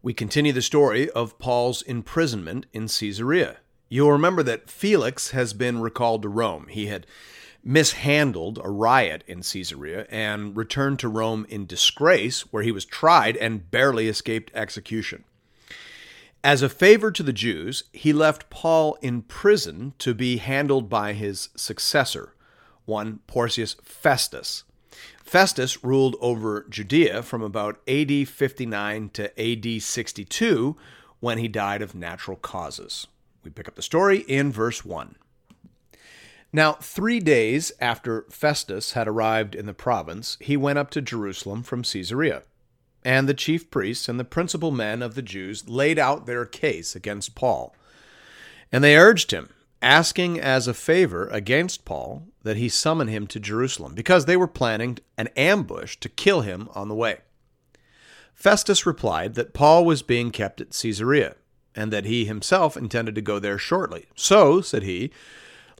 [0.00, 3.56] We continue the story of Paul's imprisonment in Caesarea.
[3.88, 6.68] You'll remember that Felix has been recalled to Rome.
[6.70, 7.04] He had
[7.64, 13.36] mishandled a riot in Caesarea and returned to Rome in disgrace, where he was tried
[13.38, 15.24] and barely escaped execution.
[16.44, 21.12] As a favor to the Jews, he left Paul in prison to be handled by
[21.12, 22.34] his successor,
[22.84, 24.62] one Porcius Festus.
[25.22, 30.76] Festus ruled over Judea from about AD 59 to AD 62
[31.20, 33.06] when he died of natural causes.
[33.44, 35.16] We pick up the story in verse 1.
[36.52, 41.62] Now, three days after Festus had arrived in the province, he went up to Jerusalem
[41.62, 42.42] from Caesarea.
[43.04, 46.96] And the chief priests and the principal men of the Jews laid out their case
[46.96, 47.74] against Paul.
[48.72, 49.50] And they urged him,
[49.80, 54.48] asking as a favor against Paul that he summon him to Jerusalem, because they were
[54.48, 57.18] planning an ambush to kill him on the way.
[58.34, 61.34] Festus replied that Paul was being kept at Caesarea,
[61.74, 64.06] and that he himself intended to go there shortly.
[64.14, 65.10] So, said he,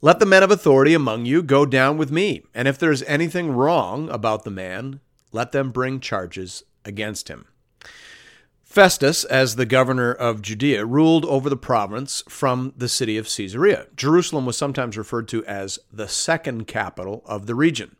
[0.00, 3.02] let the men of authority among you go down with me, and if there is
[3.04, 5.00] anything wrong about the man,
[5.32, 7.46] let them bring charges against him.
[8.68, 13.86] Festus, as the governor of Judea, ruled over the province from the city of Caesarea.
[13.96, 17.96] Jerusalem was sometimes referred to as the second capital of the region.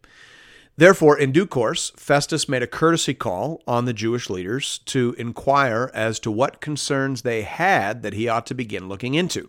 [0.77, 5.91] Therefore, in due course, Festus made a courtesy call on the Jewish leaders to inquire
[5.95, 9.49] as to what concerns they had that he ought to begin looking into.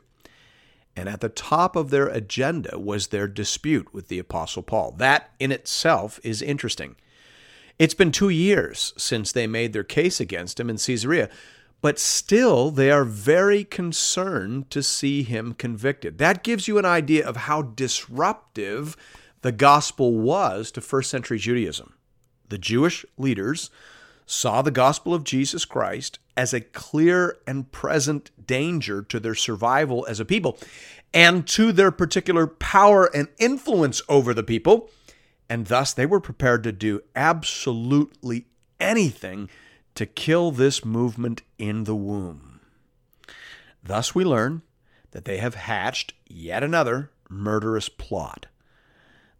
[0.96, 4.96] And at the top of their agenda was their dispute with the Apostle Paul.
[4.97, 6.96] That in itself is interesting.
[7.79, 11.29] It's been two years since they made their case against him in Caesarea,
[11.81, 16.17] but still they are very concerned to see him convicted.
[16.17, 18.97] That gives you an idea of how disruptive
[19.44, 21.94] the gospel was to first century Judaism.
[22.50, 23.69] The Jewish leaders
[24.25, 30.06] saw the gospel of Jesus Christ as a clear and present danger to their survival
[30.09, 30.59] as a people
[31.13, 34.90] and to their particular power and influence over the people
[35.49, 38.45] and thus they were prepared to do absolutely
[38.79, 39.49] anything
[39.95, 42.61] to kill this movement in the womb.
[43.83, 44.61] Thus we learn
[45.11, 48.45] that they have hatched yet another murderous plot.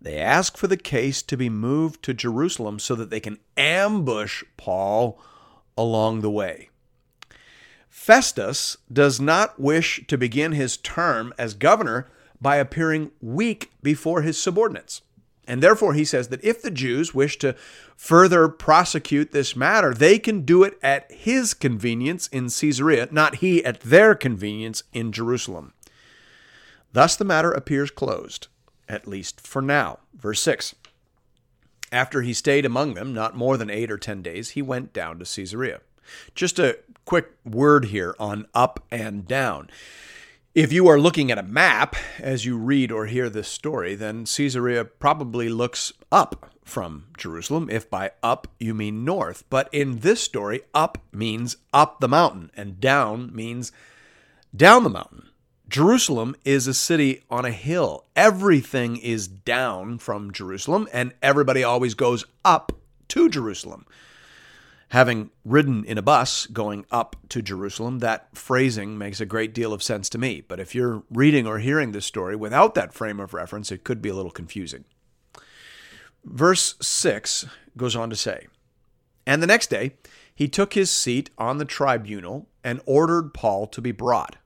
[0.02, 4.44] They ask for the case to be moved to Jerusalem so that they can ambush
[4.58, 5.22] Paul
[5.78, 6.70] along the way.
[7.90, 12.08] Festus does not wish to begin his term as governor
[12.40, 15.02] by appearing weak before his subordinates.
[15.50, 17.56] And therefore, he says that if the Jews wish to
[17.98, 23.66] further prosecute this matter, they can do it at his convenience in Caesarea, not he
[23.66, 25.74] at their convenience in Jerusalem.
[26.94, 28.48] Thus, the matter appears closed,
[28.88, 29.98] at least for now.
[30.14, 30.76] Verse 6
[31.92, 35.18] After he stayed among them not more than eight or ten days, he went down
[35.18, 35.82] to Caesarea.
[36.36, 39.72] Just a quick word here on up and down.
[40.56, 44.26] If you are looking at a map as you read or hear this story, then
[44.26, 49.44] Caesarea probably looks up from Jerusalem, if by up you mean north.
[49.52, 53.72] But in this story, up means up the mountain, and down means
[54.56, 55.30] down the mountain.
[55.70, 58.06] Jerusalem is a city on a hill.
[58.16, 62.72] Everything is down from Jerusalem, and everybody always goes up
[63.10, 63.86] to Jerusalem
[64.90, 69.72] having ridden in a bus going up to Jerusalem, that phrasing makes a great deal
[69.72, 70.42] of sense to me.
[70.42, 74.02] But if you're reading or hearing this story without that frame of reference, it could
[74.02, 74.86] be a little confusing.
[76.26, 77.46] Verse 6
[77.78, 78.48] goes on to say
[79.26, 79.94] And the next day
[80.34, 84.38] he took his seat on the tribunal and ordered Paul to be brought.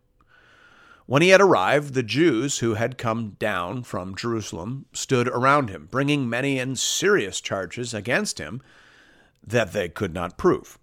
[1.06, 5.88] When he had arrived, the Jews who had come down from Jerusalem stood around him,
[5.92, 8.62] bringing many and serious charges against him
[9.46, 10.78] that they could not prove.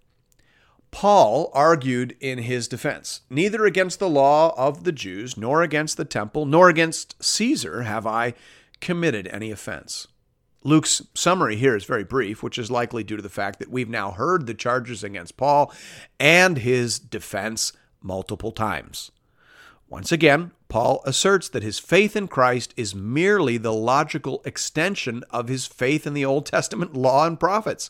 [0.91, 6.05] Paul argued in his defense Neither against the law of the Jews, nor against the
[6.05, 8.33] temple, nor against Caesar have I
[8.81, 10.07] committed any offense.
[10.63, 13.89] Luke's summary here is very brief, which is likely due to the fact that we've
[13.89, 15.73] now heard the charges against Paul
[16.19, 19.11] and his defense multiple times.
[19.89, 25.47] Once again, Paul asserts that his faith in Christ is merely the logical extension of
[25.47, 27.89] his faith in the Old Testament law and prophets.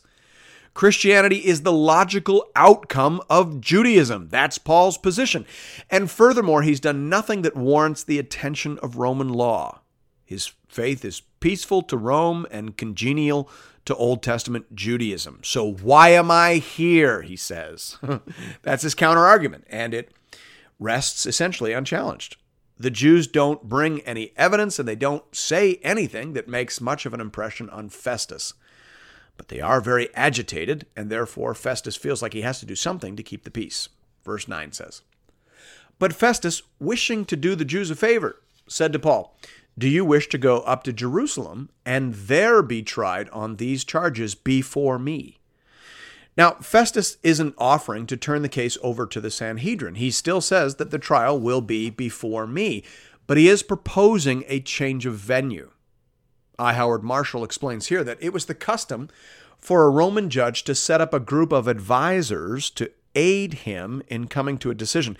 [0.74, 4.28] Christianity is the logical outcome of Judaism.
[4.28, 5.44] That's Paul's position.
[5.90, 9.80] And furthermore, he's done nothing that warrants the attention of Roman law.
[10.24, 13.50] His faith is peaceful to Rome and congenial
[13.84, 15.40] to Old Testament Judaism.
[15.42, 17.22] So why am I here?
[17.22, 17.98] He says.
[18.62, 20.12] That's his counter argument, and it
[20.78, 22.36] rests essentially unchallenged.
[22.78, 27.14] The Jews don't bring any evidence and they don't say anything that makes much of
[27.14, 28.54] an impression on Festus.
[29.36, 33.16] But they are very agitated, and therefore Festus feels like he has to do something
[33.16, 33.88] to keep the peace.
[34.24, 35.02] Verse 9 says
[35.98, 39.36] But Festus, wishing to do the Jews a favor, said to Paul,
[39.76, 44.34] Do you wish to go up to Jerusalem and there be tried on these charges
[44.34, 45.38] before me?
[46.36, 49.96] Now, Festus isn't offering to turn the case over to the Sanhedrin.
[49.96, 52.84] He still says that the trial will be before me,
[53.26, 55.70] but he is proposing a change of venue.
[56.58, 56.74] I.
[56.74, 59.08] Howard Marshall explains here that it was the custom
[59.58, 64.26] for a Roman judge to set up a group of advisors to aid him in
[64.26, 65.16] coming to a decision.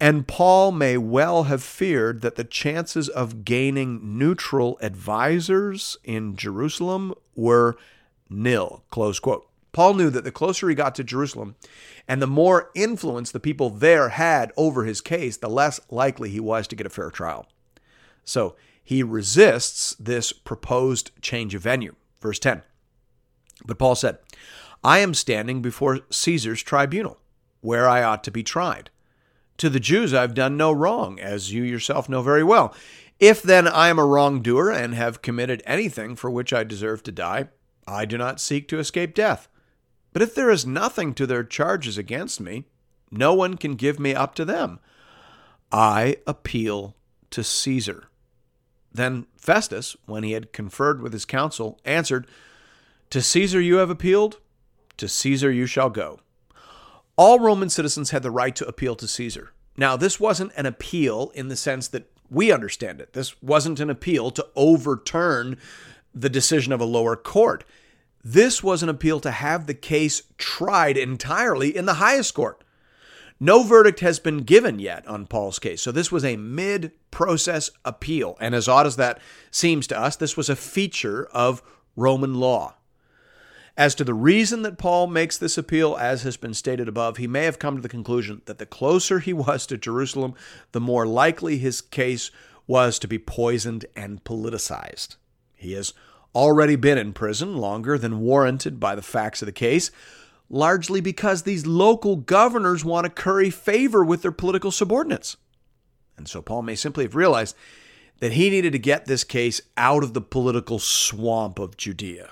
[0.00, 7.14] And Paul may well have feared that the chances of gaining neutral advisors in Jerusalem
[7.34, 7.76] were
[8.28, 8.82] nil.
[8.90, 9.48] Close quote.
[9.72, 11.54] Paul knew that the closer he got to Jerusalem
[12.08, 16.40] and the more influence the people there had over his case, the less likely he
[16.40, 17.46] was to get a fair trial.
[18.26, 21.94] So he resists this proposed change of venue.
[22.20, 22.62] Verse 10.
[23.64, 24.18] But Paul said,
[24.84, 27.18] I am standing before Caesar's tribunal,
[27.62, 28.90] where I ought to be tried.
[29.58, 32.74] To the Jews I've done no wrong, as you yourself know very well.
[33.18, 37.12] If then I am a wrongdoer and have committed anything for which I deserve to
[37.12, 37.48] die,
[37.86, 39.48] I do not seek to escape death.
[40.12, 42.66] But if there is nothing to their charges against me,
[43.10, 44.80] no one can give me up to them.
[45.72, 46.96] I appeal
[47.30, 48.08] to Caesar.
[48.96, 52.26] Then Festus, when he had conferred with his council, answered,
[53.10, 54.38] To Caesar you have appealed,
[54.96, 56.20] to Caesar you shall go.
[57.16, 59.52] All Roman citizens had the right to appeal to Caesar.
[59.76, 63.12] Now, this wasn't an appeal in the sense that we understand it.
[63.12, 65.58] This wasn't an appeal to overturn
[66.14, 67.64] the decision of a lower court.
[68.24, 72.64] This was an appeal to have the case tried entirely in the highest court.
[73.38, 77.70] No verdict has been given yet on Paul's case, so this was a mid process
[77.84, 78.36] appeal.
[78.40, 81.62] And as odd as that seems to us, this was a feature of
[81.96, 82.76] Roman law.
[83.76, 87.26] As to the reason that Paul makes this appeal, as has been stated above, he
[87.26, 90.34] may have come to the conclusion that the closer he was to Jerusalem,
[90.72, 92.30] the more likely his case
[92.66, 95.16] was to be poisoned and politicized.
[95.54, 95.92] He has
[96.34, 99.90] already been in prison longer than warranted by the facts of the case,
[100.48, 105.36] largely because these local governors want to curry favor with their political subordinates.
[106.16, 107.56] And so Paul may simply have realized
[108.20, 112.30] that he needed to get this case out of the political swamp of Judea.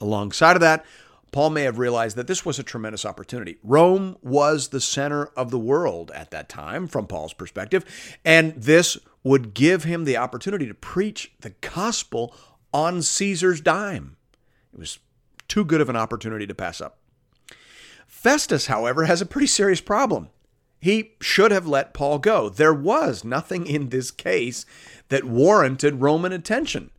[0.00, 0.84] Alongside of that,
[1.32, 3.58] Paul may have realized that this was a tremendous opportunity.
[3.62, 7.84] Rome was the center of the world at that time, from Paul's perspective,
[8.24, 12.34] and this would give him the opportunity to preach the gospel
[12.72, 14.16] on Caesar's dime.
[14.72, 14.98] It was
[15.48, 16.98] too good of an opportunity to pass up.
[18.26, 20.30] Festus, however, has a pretty serious problem.
[20.80, 22.48] He should have let Paul go.
[22.48, 24.66] There was nothing in this case
[25.10, 26.90] that warranted Roman attention.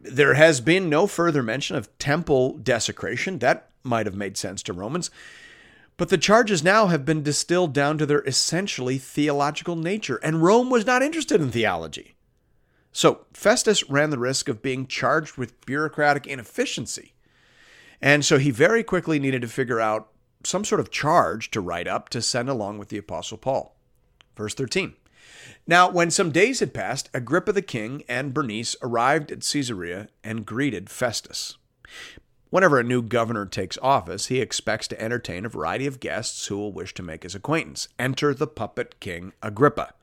[0.00, 3.40] There has been no further mention of temple desecration.
[3.40, 5.10] That might have made sense to Romans.
[5.98, 10.70] But the charges now have been distilled down to their essentially theological nature, and Rome
[10.70, 12.14] was not interested in theology.
[12.92, 17.12] So Festus ran the risk of being charged with bureaucratic inefficiency.
[18.00, 20.08] And so he very quickly needed to figure out
[20.46, 23.76] some sort of charge to write up to send along with the Apostle Paul.
[24.36, 24.94] Verse 13.
[25.66, 30.46] Now, when some days had passed, Agrippa the king and Bernice arrived at Caesarea and
[30.46, 31.56] greeted Festus.
[32.50, 36.56] Whenever a new governor takes office, he expects to entertain a variety of guests who
[36.56, 37.88] will wish to make his acquaintance.
[37.98, 39.94] Enter the puppet king Agrippa.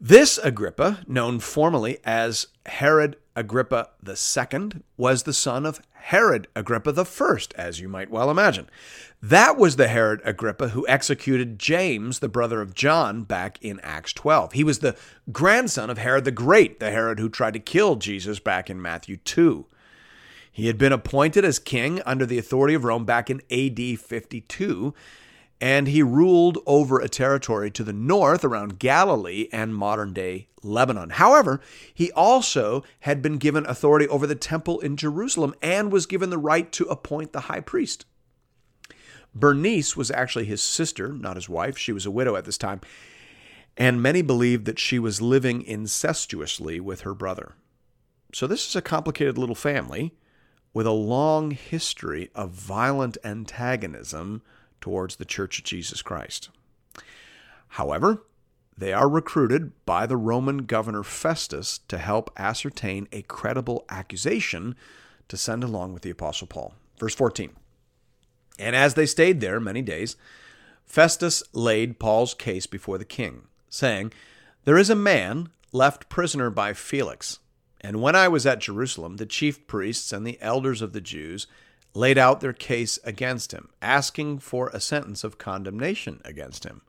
[0.00, 7.36] This Agrippa, known formally as Herod Agrippa II, was the son of Herod Agrippa I,
[7.56, 8.68] as you might well imagine.
[9.22, 14.12] That was the Herod Agrippa who executed James, the brother of John, back in Acts
[14.12, 14.52] 12.
[14.52, 14.96] He was the
[15.30, 19.16] grandson of Herod the Great, the Herod who tried to kill Jesus back in Matthew
[19.18, 19.66] 2.
[20.50, 24.92] He had been appointed as king under the authority of Rome back in AD 52
[25.62, 31.10] and he ruled over a territory to the north around Galilee and modern day Lebanon.
[31.10, 31.60] However,
[31.94, 36.36] he also had been given authority over the temple in Jerusalem and was given the
[36.36, 38.06] right to appoint the high priest.
[39.36, 41.78] Bernice was actually his sister, not his wife.
[41.78, 42.80] She was a widow at this time,
[43.76, 47.54] and many believed that she was living incestuously with her brother.
[48.34, 50.12] So this is a complicated little family.
[50.74, 54.42] with a long history of violent antagonism
[54.82, 56.50] towards the Church of Jesus Christ.
[57.68, 58.22] However,
[58.76, 64.74] they are recruited by the Roman governor Festus to help ascertain a credible accusation
[65.28, 66.74] to send along with the Apostle Paul.
[66.98, 67.50] Verse 14
[68.58, 70.16] And as they stayed there many days,
[70.84, 74.12] Festus laid Paul's case before the king, saying,
[74.64, 77.38] There is a man left prisoner by Felix.
[77.80, 81.46] And when I was at Jerusalem, the chief priests and the elders of the Jews
[81.94, 86.82] laid out their case against him, asking for a sentence of condemnation against him.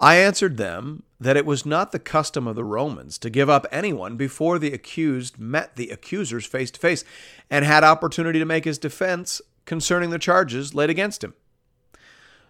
[0.00, 3.66] I answered them that it was not the custom of the Romans to give up
[3.70, 7.04] anyone before the accused met the accusers face to face
[7.48, 11.34] and had opportunity to make his defense concerning the charges laid against him.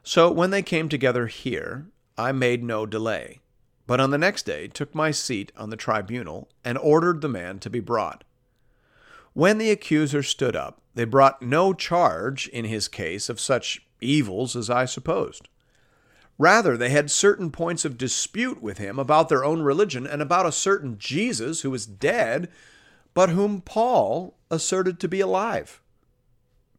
[0.03, 3.41] So when they came together here, I made no delay,
[3.87, 7.59] but on the next day took my seat on the tribunal and ordered the man
[7.61, 8.25] to be brought.
[9.33, 14.55] When the accuser stood up, they brought no charge in his case of such evils
[14.55, 15.49] as I supposed.
[16.39, 20.47] Rather, they had certain points of dispute with him about their own religion and about
[20.47, 22.49] a certain Jesus who was dead,
[23.13, 25.81] but whom Paul asserted to be alive.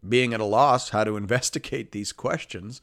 [0.08, 2.82] Being at a loss how to investigate these questions,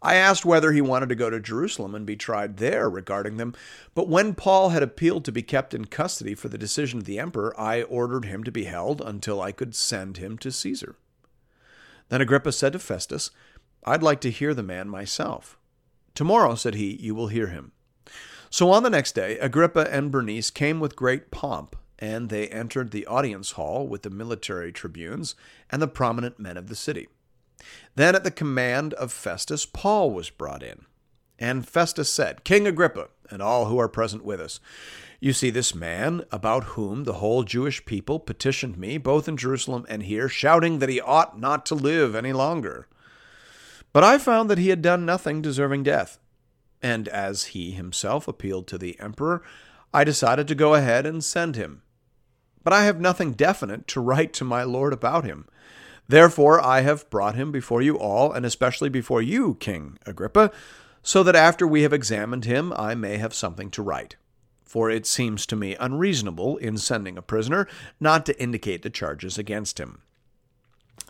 [0.00, 3.54] I asked whether he wanted to go to Jerusalem and be tried there regarding them.
[3.94, 7.18] But when Paul had appealed to be kept in custody for the decision of the
[7.18, 10.96] emperor, I ordered him to be held until I could send him to Caesar.
[12.08, 13.30] Then Agrippa said to Festus,
[13.84, 15.58] I'd like to hear the man myself.
[16.14, 17.72] Tomorrow, said he, you will hear him.
[18.50, 22.90] So on the next day, Agrippa and Bernice came with great pomp, and they entered
[22.92, 25.34] the audience hall with the military tribunes
[25.70, 27.08] and the prominent men of the city.
[27.94, 30.84] Then, at the command of Festus, Paul was brought in.
[31.38, 34.60] And Festus said, King Agrippa, and all who are present with us,
[35.20, 39.84] you see this man, about whom the whole Jewish people petitioned me, both in Jerusalem
[39.88, 42.86] and here, shouting that he ought not to live any longer.
[43.92, 46.18] But I found that he had done nothing deserving death.
[46.80, 49.42] And as he himself appealed to the emperor,
[49.92, 51.82] I decided to go ahead and send him.
[52.62, 55.48] But I have nothing definite to write to my lord about him.
[56.08, 60.50] Therefore, I have brought him before you all, and especially before you, King Agrippa,
[61.02, 64.16] so that after we have examined him, I may have something to write.
[64.64, 67.68] For it seems to me unreasonable, in sending a prisoner,
[68.00, 70.02] not to indicate the charges against him.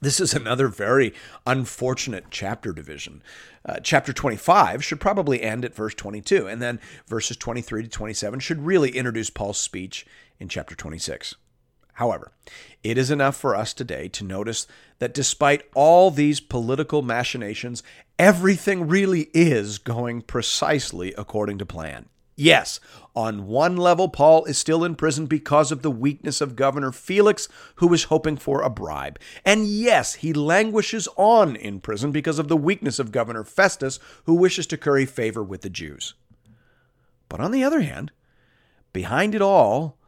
[0.01, 1.15] This is another very
[1.47, 3.23] unfortunate chapter division.
[3.65, 8.41] Uh, chapter 25 should probably end at verse 22, and then verses 23 to 27
[8.41, 10.07] should really introduce Paul's speech
[10.39, 11.37] in chapter 26.
[11.99, 12.31] However,
[12.85, 14.69] it is enough for us today to notice
[15.01, 17.83] that despite all these political machinations,
[18.21, 22.09] everything really is going precisely according to plan.
[22.37, 22.79] Yes,
[23.17, 27.49] on one level, Paul is still in prison because of the weakness of Governor Felix,
[27.75, 29.19] who is hoping for a bribe.
[29.45, 34.35] And yes, he languishes on in prison because of the weakness of Governor Festus, who
[34.35, 36.15] wishes to curry favor with the Jews.
[37.29, 38.13] But on the other hand,
[38.93, 39.99] behind it all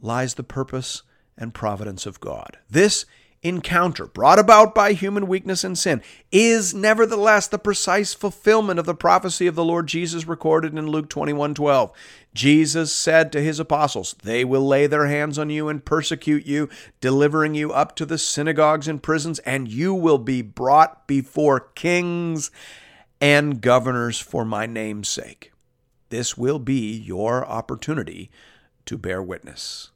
[0.00, 1.02] lies the purpose
[1.36, 2.58] and providence of God.
[2.70, 3.04] This
[3.42, 8.94] encounter, brought about by human weakness and sin, is nevertheless the precise fulfillment of the
[8.94, 11.92] prophecy of the Lord Jesus recorded in Luke 21 12.
[12.34, 16.68] Jesus said to his apostles, They will lay their hands on you and persecute you,
[17.00, 22.50] delivering you up to the synagogues and prisons, and you will be brought before kings
[23.20, 25.52] and governors for my name's sake.
[26.10, 28.30] This will be your opportunity
[28.86, 29.90] to bear witness.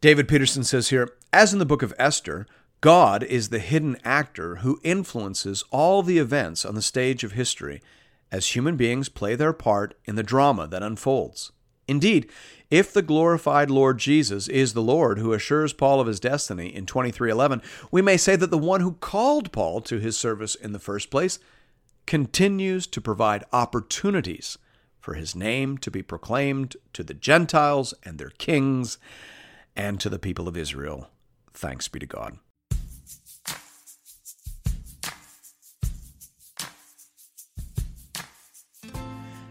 [0.00, 2.46] David Peterson says here, as in the book of Esther,
[2.80, 7.82] God is the hidden actor who influences all the events on the stage of history
[8.30, 11.50] as human beings play their part in the drama that unfolds.
[11.88, 12.30] Indeed,
[12.70, 16.86] if the glorified Lord Jesus is the Lord who assures Paul of his destiny in
[16.86, 20.78] 23:11, we may say that the one who called Paul to his service in the
[20.78, 21.40] first place
[22.06, 24.58] continues to provide opportunities
[25.00, 28.98] for his name to be proclaimed to the Gentiles and their kings
[29.78, 31.08] and to the people of Israel.
[31.54, 32.38] Thanks be to God.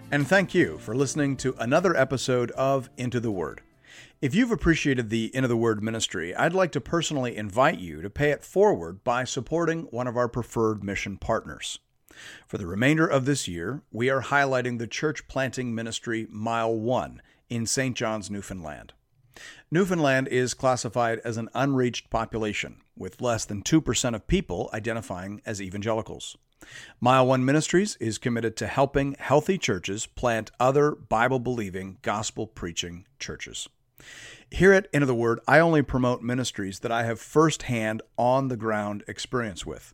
[0.10, 3.62] And thank you for listening to another episode of Into the Word.
[4.22, 8.10] If you've appreciated the Into the Word ministry, I'd like to personally invite you to
[8.10, 11.80] pay it forward by supporting one of our preferred mission partners.
[12.48, 17.22] For the remainder of this year, we are highlighting the church planting ministry Mile 1
[17.50, 17.96] in St.
[17.96, 18.94] John's, Newfoundland.
[19.70, 25.62] Newfoundland is classified as an unreached population, with less than 2% of people identifying as
[25.62, 26.38] evangelicals.
[27.00, 33.06] Mile One Ministries is committed to helping healthy churches plant other Bible believing, gospel preaching
[33.20, 33.70] churches.
[34.50, 38.58] Here at Into the Word, I only promote ministries that I have firsthand on the
[38.58, 39.94] ground experience with.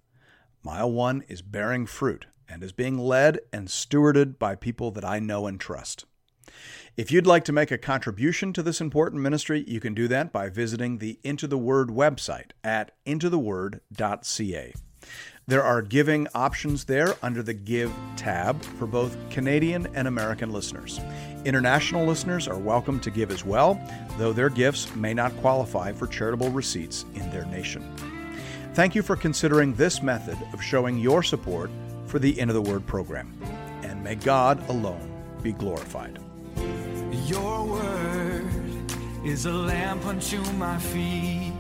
[0.64, 5.20] Mile 1 is bearing fruit and is being led and stewarded by people that I
[5.20, 6.06] know and trust.
[6.96, 10.32] If you'd like to make a contribution to this important ministry, you can do that
[10.32, 14.74] by visiting the Into the Word website at intotheword.ca.
[15.46, 21.02] There are giving options there under the Give tab for both Canadian and American listeners.
[21.44, 23.78] International listeners are welcome to give as well,
[24.18, 27.84] though their gifts may not qualify for charitable receipts in their nation.
[28.74, 31.70] Thank you for considering this method of showing your support
[32.06, 33.38] for the Into the Word program.
[33.82, 36.23] And may God alone be glorified.
[37.26, 38.46] Your word
[39.24, 41.53] is a lamp unto my feet